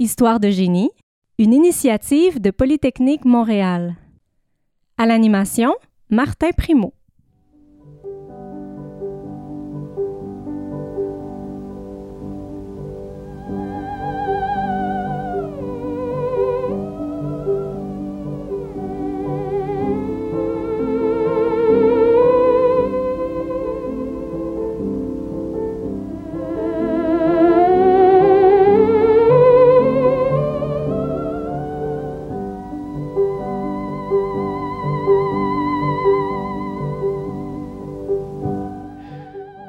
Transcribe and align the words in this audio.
Histoire 0.00 0.38
de 0.38 0.48
génie, 0.48 0.92
une 1.40 1.52
initiative 1.52 2.40
de 2.40 2.52
Polytechnique 2.52 3.24
Montréal. 3.24 3.96
À 4.96 5.06
l'animation, 5.06 5.74
Martin 6.08 6.50
Primo. 6.56 6.94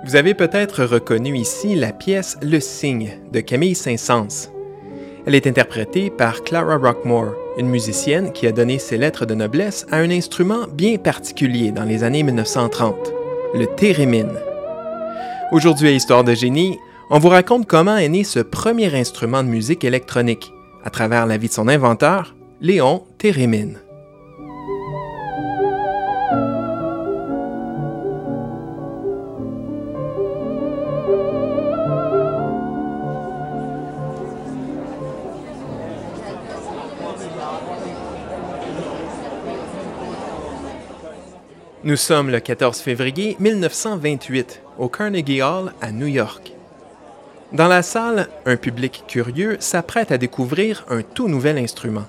Vous 0.10 0.16
avez 0.16 0.34
peut-être 0.34 0.86
reconnu 0.86 1.38
ici 1.38 1.76
la 1.76 1.94
pièce 1.94 2.36
Le 2.42 2.60
Cygne 2.60 3.20
de 3.32 3.42
Camille 3.42 3.76
Saint-Saëns. 3.76 4.50
Elle 5.28 5.36
est 5.36 5.46
interprétée 5.46 6.10
par 6.10 6.42
Clara 6.42 6.78
Rockmore, 6.78 7.36
une 7.60 7.70
musicienne 7.70 8.34
qui 8.34 8.48
a 8.48 8.52
donné 8.52 8.80
ses 8.80 8.98
lettres 8.98 9.28
de 9.28 9.36
noblesse 9.36 9.86
à 9.92 9.98
un 9.98 10.10
instrument 10.10 10.66
bien 10.74 10.98
particulier 10.98 11.72
dans 11.72 11.84
les 11.84 12.04
années 12.04 12.24
1930, 12.24 12.96
le 13.54 13.68
thérémine. 13.68 14.34
Aujourd'hui 15.52 15.90
à 15.90 15.92
Histoire 15.92 16.24
de 16.24 16.34
génie, 16.34 16.80
on 17.12 17.20
vous 17.20 17.30
raconte 17.30 17.68
comment 17.68 17.98
est 17.98 18.10
né 18.10 18.24
ce 18.24 18.40
premier 18.40 18.92
instrument 18.96 19.44
de 19.44 19.50
musique 19.50 19.84
électronique, 19.84 20.52
à 20.84 20.90
travers 20.90 21.28
la 21.28 21.38
vie 21.38 21.50
de 21.50 21.54
son 21.54 21.68
inventeur, 21.68 22.36
Léon 22.62 23.04
Thérémine. 23.20 23.78
Nous 41.90 41.98
sommes 41.98 42.30
le 42.30 42.40
14 42.40 42.82
février 42.82 43.36
1928 43.40 44.62
au 44.78 44.90
Carnegie 44.90 45.42
Hall 45.42 45.74
à 45.82 45.92
New 45.92 46.06
York. 46.06 46.54
Dans 47.52 47.68
la 47.68 47.82
salle, 47.82 48.28
un 48.46 48.58
public 48.58 49.06
curieux 49.08 49.58
s'apprête 49.60 50.12
à 50.12 50.20
découvrir 50.20 50.86
un 50.92 51.02
tout 51.02 51.28
nouvel 51.28 51.58
instrument, 51.58 52.06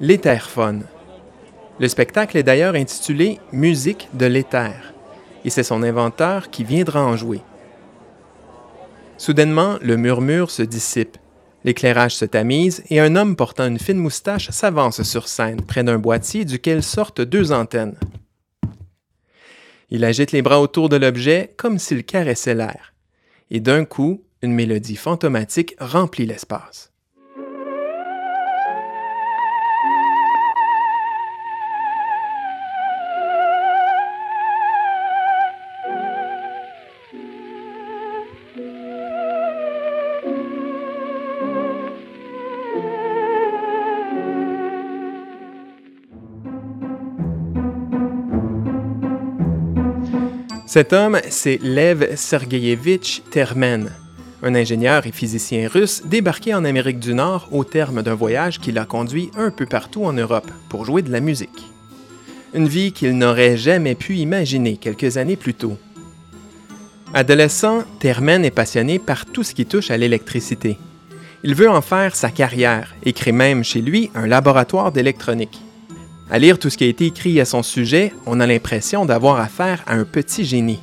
l'étherphone. 0.00 0.84
Le 1.78 1.88
spectacle 1.88 2.38
est 2.38 2.42
d'ailleurs 2.42 2.74
intitulé 2.74 3.38
Musique 3.52 4.08
de 4.14 4.24
l'éther, 4.24 4.94
et 5.44 5.50
c'est 5.50 5.62
son 5.62 5.82
inventeur 5.82 6.48
qui 6.48 6.64
viendra 6.64 7.04
en 7.04 7.14
jouer. 7.14 7.42
Soudainement, 9.18 9.76
le 9.82 9.98
murmure 9.98 10.50
se 10.50 10.62
dissipe, 10.62 11.18
l'éclairage 11.64 12.16
se 12.16 12.24
tamise 12.24 12.82
et 12.88 12.98
un 12.98 13.14
homme 13.14 13.36
portant 13.36 13.66
une 13.66 13.78
fine 13.78 13.98
moustache 13.98 14.48
s'avance 14.48 15.02
sur 15.02 15.28
scène 15.28 15.60
près 15.60 15.84
d'un 15.84 15.98
boîtier 15.98 16.46
duquel 16.46 16.82
sortent 16.82 17.20
deux 17.20 17.52
antennes. 17.52 17.98
Il 19.90 20.04
agite 20.04 20.32
les 20.32 20.42
bras 20.42 20.60
autour 20.60 20.88
de 20.88 20.96
l'objet 20.96 21.54
comme 21.56 21.78
s'il 21.78 22.04
caressait 22.04 22.54
l'air. 22.54 22.94
Et 23.50 23.60
d'un 23.60 23.84
coup, 23.84 24.24
une 24.42 24.52
mélodie 24.52 24.96
fantomatique 24.96 25.74
remplit 25.78 26.26
l'espace. 26.26 26.92
Cet 50.68 50.92
homme, 50.92 51.18
c'est 51.30 51.58
Lev 51.62 52.14
Sergeyevitch 52.14 53.22
Termen, 53.30 53.90
un 54.42 54.54
ingénieur 54.54 55.06
et 55.06 55.12
physicien 55.12 55.66
russe 55.66 56.02
débarqué 56.04 56.52
en 56.52 56.62
Amérique 56.66 56.98
du 56.98 57.14
Nord 57.14 57.48
au 57.52 57.64
terme 57.64 58.02
d'un 58.02 58.14
voyage 58.14 58.60
qui 58.60 58.70
l'a 58.70 58.84
conduit 58.84 59.30
un 59.34 59.50
peu 59.50 59.64
partout 59.64 60.04
en 60.04 60.12
Europe 60.12 60.50
pour 60.68 60.84
jouer 60.84 61.00
de 61.00 61.10
la 61.10 61.20
musique. 61.20 61.72
Une 62.52 62.68
vie 62.68 62.92
qu'il 62.92 63.16
n'aurait 63.16 63.56
jamais 63.56 63.94
pu 63.94 64.16
imaginer 64.16 64.76
quelques 64.76 65.16
années 65.16 65.36
plus 65.36 65.54
tôt. 65.54 65.78
Adolescent, 67.14 67.84
Termen 67.98 68.44
est 68.44 68.50
passionné 68.50 68.98
par 68.98 69.24
tout 69.24 69.44
ce 69.44 69.54
qui 69.54 69.64
touche 69.64 69.90
à 69.90 69.96
l'électricité. 69.96 70.76
Il 71.44 71.54
veut 71.54 71.70
en 71.70 71.80
faire 71.80 72.14
sa 72.14 72.28
carrière 72.28 72.94
et 73.04 73.14
crée 73.14 73.32
même 73.32 73.64
chez 73.64 73.80
lui 73.80 74.10
un 74.14 74.26
laboratoire 74.26 74.92
d'électronique. 74.92 75.62
À 76.30 76.38
lire 76.38 76.58
tout 76.58 76.68
ce 76.68 76.76
qui 76.76 76.84
a 76.84 76.88
été 76.88 77.06
écrit 77.06 77.40
à 77.40 77.46
son 77.46 77.62
sujet, 77.62 78.12
on 78.26 78.38
a 78.40 78.46
l'impression 78.46 79.06
d'avoir 79.06 79.40
affaire 79.40 79.82
à 79.86 79.94
un 79.94 80.04
petit 80.04 80.44
génie. 80.44 80.80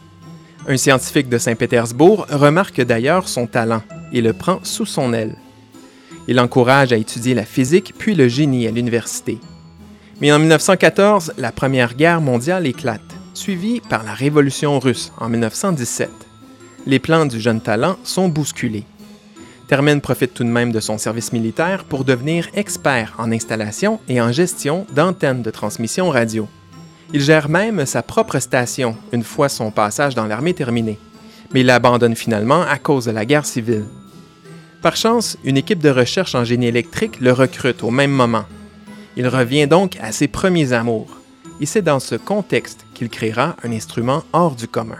Un 0.67 0.77
scientifique 0.77 1.29
de 1.29 1.37
Saint-Pétersbourg 1.37 2.25
remarque 2.31 2.81
d'ailleurs 2.81 3.27
son 3.27 3.45
talent 3.45 3.83
et 4.11 4.21
le 4.21 4.33
prend 4.33 4.59
sous 4.63 4.87
son 4.87 5.13
aile. 5.13 5.35
Il 6.27 6.37
l'encourage 6.37 6.91
à 6.93 6.97
étudier 6.97 7.35
la 7.35 7.45
physique 7.45 7.93
puis 7.95 8.15
le 8.15 8.27
génie 8.27 8.65
à 8.65 8.71
l'université. 8.71 9.37
Mais 10.19 10.31
en 10.31 10.39
1914, 10.39 11.33
la 11.37 11.51
Première 11.51 11.93
Guerre 11.93 12.21
mondiale 12.21 12.65
éclate, 12.65 13.01
suivie 13.35 13.81
par 13.81 14.03
la 14.03 14.13
Révolution 14.13 14.79
russe 14.79 15.11
en 15.17 15.29
1917. 15.29 16.09
Les 16.87 16.97
plans 16.97 17.27
du 17.27 17.39
jeune 17.39 17.61
talent 17.61 17.97
sont 18.03 18.29
bousculés. 18.29 18.85
Termen 19.67 19.99
profite 19.99 20.33
tout 20.33 20.43
de 20.43 20.49
même 20.49 20.71
de 20.71 20.79
son 20.79 20.99
service 20.99 21.33
militaire 21.33 21.85
pour 21.85 22.05
devenir 22.05 22.47
expert 22.53 23.15
en 23.17 23.31
installation 23.31 23.99
et 24.07 24.21
en 24.21 24.31
gestion 24.31 24.85
d'antennes 24.93 25.41
de 25.41 25.49
transmission 25.49 26.09
radio. 26.09 26.47
Il 27.13 27.21
gère 27.21 27.49
même 27.49 27.85
sa 27.87 28.03
propre 28.03 28.37
station 28.39 28.95
une 29.11 29.23
fois 29.23 29.49
son 29.49 29.71
passage 29.71 30.13
dans 30.13 30.27
l'armée 30.27 30.53
terminé, 30.53 30.99
mais 31.51 31.61
il 31.61 31.65
l'abandonne 31.65 32.15
finalement 32.15 32.61
à 32.61 32.77
cause 32.77 33.05
de 33.05 33.11
la 33.11 33.25
guerre 33.25 33.45
civile. 33.45 33.85
Par 34.83 34.95
chance, 34.95 35.35
une 35.43 35.57
équipe 35.57 35.79
de 35.79 35.89
recherche 35.89 36.35
en 36.35 36.43
génie 36.43 36.67
électrique 36.67 37.19
le 37.19 37.31
recrute 37.31 37.83
au 37.83 37.89
même 37.89 38.11
moment. 38.11 38.45
Il 39.17 39.27
revient 39.27 39.65
donc 39.65 39.97
à 39.99 40.11
ses 40.11 40.27
premiers 40.27 40.73
amours, 40.73 41.09
et 41.59 41.65
c'est 41.65 41.81
dans 41.81 41.99
ce 41.99 42.13
contexte 42.13 42.85
qu'il 42.93 43.09
créera 43.09 43.55
un 43.63 43.71
instrument 43.71 44.23
hors 44.31 44.55
du 44.55 44.67
commun. 44.67 44.99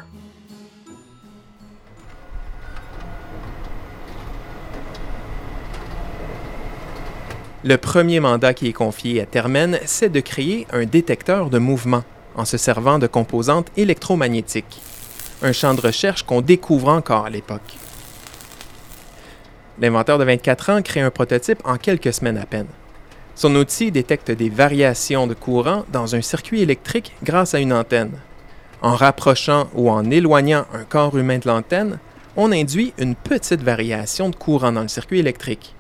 Le 7.67 7.77
premier 7.77 8.19
mandat 8.19 8.53
qui 8.53 8.67
est 8.67 8.73
confié 8.73 9.19
à 9.21 9.25
Termen, 9.25 9.79
c'est 9.85 10.11
de 10.11 10.19
créer 10.19 10.67
un 10.71 10.85
détecteur 10.85 11.49
de 11.49 11.57
mouvement 11.57 12.03
en 12.35 12.45
se 12.45 12.57
servant 12.57 12.99
de 12.99 13.07
composantes 13.07 13.71
électromagnétiques, 13.75 14.83
un 15.41 15.51
champ 15.51 15.73
de 15.73 15.81
recherche 15.81 16.21
qu'on 16.21 16.41
découvre 16.41 16.89
encore 16.89 17.25
à 17.25 17.31
l'époque. 17.31 17.75
L'inventeur 19.81 20.19
de 20.19 20.25
24 20.25 20.69
ans 20.69 20.81
crée 20.83 21.01
un 21.01 21.09
prototype 21.09 21.57
en 21.65 21.77
quelques 21.77 22.13
semaines 22.13 22.37
à 22.37 22.45
peine. 22.45 22.67
Son 23.33 23.55
outil 23.55 23.91
détecte 23.91 24.29
des 24.29 24.49
variations 24.49 25.25
de 25.25 25.33
courant 25.33 25.85
dans 25.91 26.13
un 26.13 26.21
circuit 26.21 26.61
électrique 26.61 27.13
grâce 27.23 27.55
à 27.55 27.59
une 27.59 27.73
antenne. 27.73 28.19
En 28.83 28.93
rapprochant 28.93 29.69
ou 29.73 29.89
en 29.89 30.11
éloignant 30.11 30.67
un 30.71 30.83
corps 30.83 31.17
humain 31.17 31.39
de 31.39 31.47
l'antenne, 31.47 31.97
on 32.37 32.51
induit 32.51 32.93
une 32.99 33.15
petite 33.15 33.63
variation 33.63 34.29
de 34.29 34.35
courant 34.35 34.71
dans 34.71 34.83
le 34.83 34.87
circuit 34.87 35.17
électrique. 35.17 35.74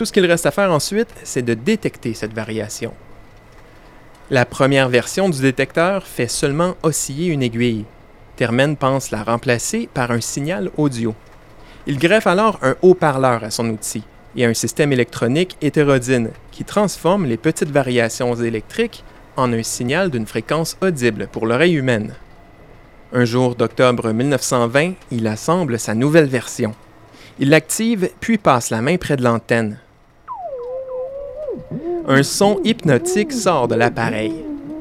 Tout 0.00 0.06
ce 0.06 0.14
qu'il 0.14 0.24
reste 0.24 0.46
à 0.46 0.50
faire 0.50 0.72
ensuite, 0.72 1.10
c'est 1.24 1.42
de 1.42 1.52
détecter 1.52 2.14
cette 2.14 2.32
variation. 2.32 2.94
La 4.30 4.46
première 4.46 4.88
version 4.88 5.28
du 5.28 5.42
détecteur 5.42 6.06
fait 6.06 6.26
seulement 6.26 6.74
osciller 6.82 7.26
une 7.26 7.42
aiguille. 7.42 7.84
Termen 8.36 8.78
pense 8.78 9.10
la 9.10 9.22
remplacer 9.22 9.90
par 9.92 10.10
un 10.10 10.22
signal 10.22 10.70
audio. 10.78 11.14
Il 11.86 11.98
greffe 11.98 12.26
alors 12.26 12.58
un 12.62 12.76
haut-parleur 12.80 13.44
à 13.44 13.50
son 13.50 13.68
outil 13.68 14.02
et 14.36 14.46
un 14.46 14.54
système 14.54 14.90
électronique 14.90 15.58
hétérodyne 15.60 16.30
qui 16.50 16.64
transforme 16.64 17.26
les 17.26 17.36
petites 17.36 17.70
variations 17.70 18.34
électriques 18.36 19.04
en 19.36 19.52
un 19.52 19.62
signal 19.62 20.08
d'une 20.08 20.26
fréquence 20.26 20.78
audible 20.80 21.28
pour 21.30 21.46
l'oreille 21.46 21.74
humaine. 21.74 22.14
Un 23.12 23.26
jour 23.26 23.54
d'octobre 23.54 24.12
1920, 24.12 24.94
il 25.10 25.26
assemble 25.26 25.78
sa 25.78 25.94
nouvelle 25.94 26.28
version. 26.28 26.74
Il 27.38 27.50
l'active 27.50 28.08
puis 28.18 28.38
passe 28.38 28.70
la 28.70 28.80
main 28.80 28.96
près 28.96 29.16
de 29.16 29.24
l'antenne. 29.24 29.78
Un 32.12 32.24
son 32.24 32.60
hypnotique 32.64 33.30
sort 33.30 33.68
de 33.68 33.76
l'appareil. 33.76 34.34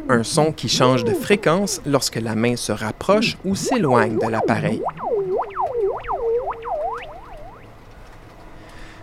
Un 0.10 0.24
son 0.24 0.52
qui 0.52 0.68
change 0.68 1.04
de 1.04 1.14
fréquence 1.14 1.80
lorsque 1.86 2.16
la 2.16 2.34
main 2.34 2.56
se 2.56 2.72
rapproche 2.72 3.38
ou 3.46 3.54
s'éloigne 3.54 4.18
de 4.18 4.28
l'appareil. 4.28 4.82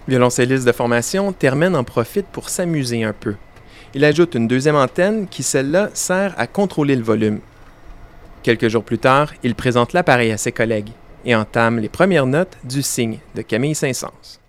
Violoncelliste 0.09 0.67
de 0.67 0.73
formation, 0.73 1.33
Termen 1.33 1.77
en 1.77 1.85
profite 1.85 2.27
pour 2.27 2.49
s'amuser 2.49 3.05
un 3.05 3.13
peu. 3.13 3.37
Il 3.95 4.05
ajoute 4.05 4.35
une 4.35 4.49
deuxième 4.49 4.75
antenne 4.75 5.29
qui, 5.29 5.45
celle-là, 5.45 5.91
sert 5.95 6.35
à 6.37 6.49
contrôler 6.49 6.97
le 6.97 7.05
volume. 7.05 7.39
Quelques 8.43 8.67
jours 8.67 8.83
plus 8.83 8.99
tard, 8.99 9.35
il 9.45 9.55
présente 9.55 9.93
l'appareil 9.93 10.33
à 10.33 10.37
ses 10.37 10.51
collègues 10.51 10.91
et 11.25 11.37
entame 11.37 11.79
les 11.79 11.89
premières 11.89 12.27
notes 12.27 12.59
du 12.65 12.83
Cygne 12.83 13.21
de 13.37 13.43
Camille 13.43 13.77
Saint-Saëns. 13.77 14.41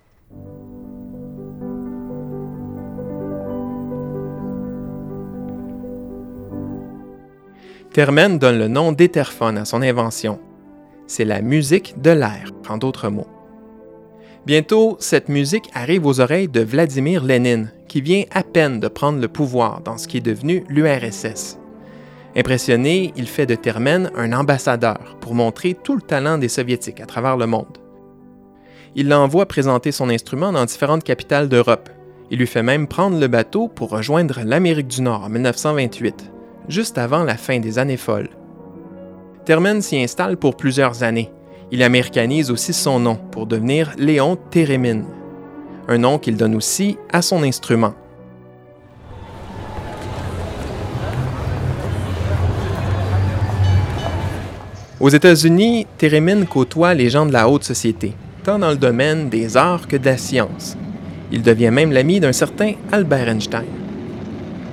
Termen 7.98 8.38
donne 8.38 8.60
le 8.60 8.68
nom 8.68 8.92
d'étherphone 8.92 9.58
à 9.58 9.66
son 9.66 9.82
invention. 9.82 10.40
C'est 11.08 11.26
la 11.26 11.42
musique 11.42 12.00
de 12.00 12.12
l'air, 12.12 12.52
en 12.70 12.78
d'autres 12.78 13.10
mots. 13.10 13.26
Bientôt, 14.46 14.98
cette 15.00 15.30
musique 15.30 15.68
arrive 15.74 16.06
aux 16.06 16.20
oreilles 16.20 16.48
de 16.48 16.62
Vladimir 16.62 17.24
Lénine, 17.24 17.72
qui 17.88 18.02
vient 18.02 18.26
à 18.30 18.44
peine 18.44 18.80
de 18.80 18.88
prendre 18.88 19.20
le 19.20 19.28
pouvoir 19.28 19.82
dans 19.82 19.98
ce 19.98 20.08
qui 20.08 20.18
est 20.18 20.22
devenu 20.22 20.64
l'URSS. 20.70 21.58
Impressionné, 22.36 23.14
il 23.16 23.28
fait 23.28 23.48
de 23.48 23.56
Termen 23.56 24.12
un 24.16 24.32
ambassadeur 24.32 25.18
pour 25.20 25.34
montrer 25.34 25.74
tout 25.74 25.96
le 25.96 26.04
talent 26.04 26.38
des 26.38 26.50
Soviétiques 26.50 27.02
à 27.02 27.08
travers 27.08 27.36
le 27.36 27.48
monde. 27.48 27.80
Il 28.96 29.10
l'envoie 29.10 29.48
présenter 29.48 29.92
son 29.92 30.10
instrument 30.10 30.52
dans 30.52 30.66
différentes 30.66 31.04
capitales 31.04 31.50
d'Europe. 31.50 31.90
Il 32.30 32.38
lui 32.38 32.46
fait 32.46 32.62
même 32.62 32.86
prendre 32.86 33.20
le 33.20 33.28
bateau 33.28 33.68
pour 33.68 33.90
rejoindre 33.90 34.42
l'Amérique 34.46 34.88
du 34.88 35.02
Nord 35.02 35.24
en 35.24 35.30
1928 35.30 36.34
juste 36.68 36.98
avant 36.98 37.24
la 37.24 37.38
fin 37.38 37.60
des 37.60 37.80
années 37.80 37.98
folles. 37.98 38.30
Termen 39.46 39.82
s'y 39.82 39.98
installe 39.98 40.38
pour 40.38 40.58
plusieurs 40.58 41.04
années. 41.04 41.32
Il 41.72 41.84
américanise 41.84 42.52
aussi 42.52 42.74
son 42.74 43.00
nom 43.00 43.16
pour 43.16 43.46
devenir 43.46 43.94
Léon 43.98 44.38
Térémine, 44.50 45.06
un 45.88 45.98
nom 45.98 46.20
qu'il 46.20 46.38
donne 46.38 46.56
aussi 46.56 46.98
à 47.12 47.22
son 47.22 47.44
instrument. 47.44 47.94
Aux 55.00 55.10
États-Unis, 55.10 55.86
Térémine 55.98 56.48
côtoie 56.48 56.94
les 56.94 57.10
gens 57.10 57.26
de 57.26 57.32
la 57.32 57.48
haute 57.48 57.64
société, 57.64 58.16
tant 58.44 58.58
dans 58.58 58.72
le 58.72 58.78
domaine 58.78 59.30
des 59.30 59.56
arts 59.56 59.88
que 59.88 59.96
de 59.96 60.06
la 60.06 60.18
science. 60.18 60.76
Il 61.32 61.44
devient 61.44 61.72
même 61.72 61.92
l'ami 61.92 62.20
d'un 62.20 62.34
certain 62.34 62.74
Albert 62.92 63.30
Einstein. 63.30 63.87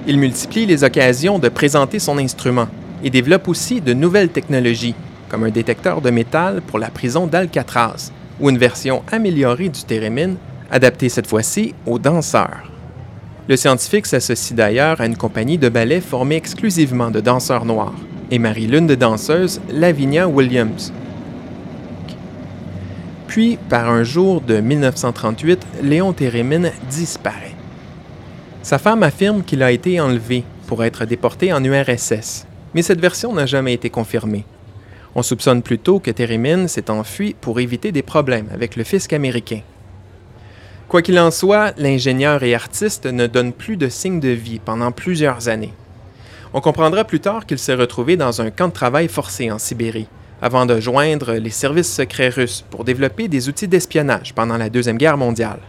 Il 0.06 0.18
multiplie 0.18 0.66
les 0.66 0.84
occasions 0.84 1.38
de 1.38 1.48
présenter 1.48 1.98
son 1.98 2.18
instrument 2.18 2.68
et 3.02 3.08
développe 3.08 3.48
aussi 3.48 3.80
de 3.80 3.94
nouvelles 3.94 4.28
technologies, 4.28 4.94
comme 5.30 5.44
un 5.44 5.50
détecteur 5.50 6.02
de 6.02 6.10
métal 6.10 6.60
pour 6.60 6.78
la 6.78 6.90
prison 6.90 7.26
d'Alcatraz, 7.26 8.12
ou 8.38 8.50
une 8.50 8.58
version 8.58 9.02
améliorée 9.10 9.70
du 9.70 9.82
thérémine, 9.84 10.36
adaptée 10.70 11.08
cette 11.08 11.26
fois-ci 11.26 11.74
aux 11.86 11.98
danseurs. 11.98 12.70
Le 13.48 13.56
scientifique 13.56 14.06
s'associe 14.06 14.54
d'ailleurs 14.54 15.00
à 15.00 15.06
une 15.06 15.16
compagnie 15.16 15.58
de 15.58 15.68
ballet 15.70 16.00
formée 16.00 16.36
exclusivement 16.36 17.10
de 17.10 17.20
danseurs 17.20 17.64
noirs 17.64 17.94
et 18.30 18.38
marie 18.38 18.66
l'une 18.66 18.86
des 18.86 18.96
danseuses, 18.96 19.60
Lavinia 19.70 20.28
Williams. 20.28 20.92
Puis, 23.26 23.58
par 23.68 23.90
un 23.90 24.04
jour 24.04 24.40
de 24.40 24.60
1938, 24.60 25.60
Léon 25.82 26.12
Térémine 26.12 26.72
disparaît. 26.90 27.53
Sa 28.64 28.78
femme 28.78 29.02
affirme 29.02 29.44
qu'il 29.44 29.62
a 29.62 29.70
été 29.70 30.00
enlevé 30.00 30.42
pour 30.66 30.84
être 30.84 31.04
déporté 31.04 31.52
en 31.52 31.62
URSS, 31.62 32.46
mais 32.72 32.80
cette 32.80 32.98
version 32.98 33.34
n'a 33.34 33.44
jamais 33.44 33.74
été 33.74 33.90
confirmée. 33.90 34.46
On 35.14 35.22
soupçonne 35.22 35.60
plutôt 35.60 36.00
que 36.00 36.10
Térémine 36.10 36.66
s'est 36.66 36.90
enfui 36.90 37.36
pour 37.38 37.60
éviter 37.60 37.92
des 37.92 38.00
problèmes 38.00 38.48
avec 38.54 38.76
le 38.76 38.82
fisc 38.82 39.12
américain. 39.12 39.60
Quoi 40.88 41.02
qu'il 41.02 41.18
en 41.18 41.30
soit, 41.30 41.74
l'ingénieur 41.76 42.42
et 42.42 42.54
artiste 42.54 43.04
ne 43.04 43.26
donne 43.26 43.52
plus 43.52 43.76
de 43.76 43.90
signes 43.90 44.18
de 44.18 44.30
vie 44.30 44.60
pendant 44.64 44.92
plusieurs 44.92 45.48
années. 45.50 45.74
On 46.54 46.62
comprendra 46.62 47.04
plus 47.04 47.20
tard 47.20 47.44
qu'il 47.44 47.58
s'est 47.58 47.74
retrouvé 47.74 48.16
dans 48.16 48.40
un 48.40 48.50
camp 48.50 48.68
de 48.68 48.72
travail 48.72 49.08
forcé 49.08 49.50
en 49.50 49.58
Sibérie, 49.58 50.08
avant 50.40 50.64
de 50.64 50.80
joindre 50.80 51.34
les 51.34 51.50
services 51.50 51.92
secrets 51.92 52.30
russes 52.30 52.64
pour 52.70 52.84
développer 52.84 53.28
des 53.28 53.50
outils 53.50 53.68
d'espionnage 53.68 54.32
pendant 54.32 54.56
la 54.56 54.70
Deuxième 54.70 54.96
Guerre 54.96 55.18
mondiale. 55.18 55.60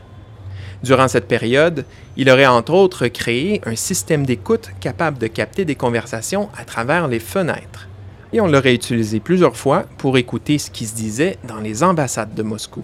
Durant 0.83 1.07
cette 1.07 1.27
période, 1.27 1.85
il 2.17 2.29
aurait 2.29 2.45
entre 2.45 2.73
autres 2.73 3.07
créé 3.07 3.61
un 3.65 3.75
système 3.75 4.25
d'écoute 4.25 4.71
capable 4.79 5.17
de 5.17 5.27
capter 5.27 5.65
des 5.65 5.75
conversations 5.75 6.49
à 6.57 6.63
travers 6.63 7.07
les 7.07 7.19
fenêtres. 7.19 7.87
Et 8.33 8.41
on 8.41 8.47
l'aurait 8.47 8.75
utilisé 8.75 9.19
plusieurs 9.19 9.55
fois 9.55 9.85
pour 9.97 10.17
écouter 10.17 10.57
ce 10.57 10.69
qui 10.69 10.85
se 10.85 10.95
disait 10.95 11.37
dans 11.47 11.59
les 11.59 11.83
ambassades 11.83 12.33
de 12.33 12.43
Moscou. 12.43 12.83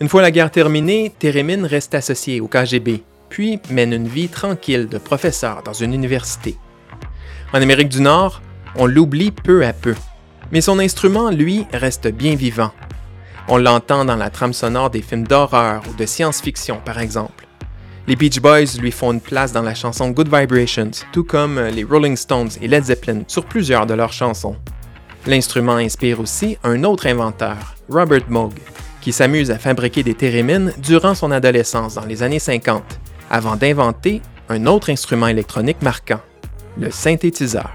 Une 0.00 0.08
fois 0.08 0.22
la 0.22 0.30
guerre 0.30 0.52
terminée, 0.52 1.12
Térémine 1.18 1.66
reste 1.66 1.92
associé 1.92 2.40
au 2.40 2.46
KGB, 2.46 3.02
puis 3.28 3.58
mène 3.70 3.92
une 3.92 4.06
vie 4.06 4.28
tranquille 4.28 4.88
de 4.88 4.98
professeur 4.98 5.64
dans 5.64 5.72
une 5.72 5.92
université. 5.92 6.56
En 7.52 7.60
Amérique 7.60 7.88
du 7.88 8.00
Nord, 8.00 8.40
on 8.76 8.86
l'oublie 8.86 9.30
peu 9.30 9.64
à 9.64 9.72
peu. 9.72 9.94
Mais 10.52 10.60
son 10.60 10.78
instrument, 10.78 11.30
lui, 11.30 11.66
reste 11.72 12.08
bien 12.08 12.34
vivant. 12.34 12.72
On 13.48 13.56
l'entend 13.56 14.04
dans 14.04 14.16
la 14.16 14.30
trame 14.30 14.52
sonore 14.52 14.90
des 14.90 15.02
films 15.02 15.26
d'horreur 15.26 15.82
ou 15.88 15.94
de 15.94 16.06
science-fiction, 16.06 16.80
par 16.84 16.98
exemple. 16.98 17.46
Les 18.06 18.16
Beach 18.16 18.40
Boys 18.40 18.78
lui 18.80 18.90
font 18.90 19.12
une 19.12 19.20
place 19.20 19.52
dans 19.52 19.62
la 19.62 19.74
chanson 19.74 20.10
Good 20.10 20.34
Vibrations, 20.34 20.90
tout 21.12 21.24
comme 21.24 21.60
les 21.60 21.84
Rolling 21.84 22.16
Stones 22.16 22.50
et 22.62 22.68
Led 22.68 22.84
Zeppelin 22.84 23.22
sur 23.26 23.44
plusieurs 23.44 23.84
de 23.84 23.94
leurs 23.94 24.12
chansons. 24.12 24.56
L'instrument 25.26 25.76
inspire 25.76 26.20
aussi 26.20 26.56
un 26.64 26.84
autre 26.84 27.06
inventeur, 27.06 27.74
Robert 27.90 28.30
Moog, 28.30 28.54
qui 29.02 29.12
s'amuse 29.12 29.50
à 29.50 29.58
fabriquer 29.58 30.02
des 30.02 30.14
thérémines 30.14 30.72
durant 30.78 31.14
son 31.14 31.30
adolescence 31.30 31.96
dans 31.96 32.06
les 32.06 32.22
années 32.22 32.38
50, 32.38 32.82
avant 33.30 33.56
d'inventer 33.56 34.22
un 34.48 34.66
autre 34.66 34.90
instrument 34.90 35.28
électronique 35.28 35.82
marquant, 35.82 36.20
le 36.78 36.90
synthétiseur. 36.90 37.74